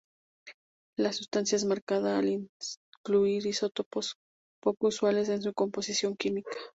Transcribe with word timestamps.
La 0.97 1.13
sustancia 1.13 1.57
es 1.57 1.63
'marcada' 1.65 2.17
al 2.17 2.27
incluir 3.05 3.45
isótopos 3.45 4.15
poco 4.59 4.87
usuales 4.87 5.29
en 5.29 5.43
su 5.43 5.53
composición 5.53 6.15
química. 6.15 6.57